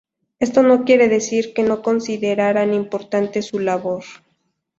Esto 0.39 0.63
no 0.63 0.83
quiere 0.83 1.09
decir 1.09 1.53
que 1.53 1.61
no 1.61 1.83
consideraran 1.83 2.73
importante 2.73 3.43
su 3.43 3.59
labor. 3.59 4.03